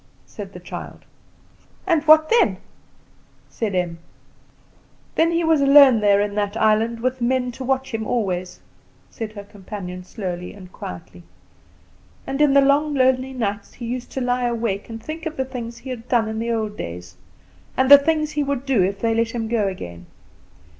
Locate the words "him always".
7.93-8.61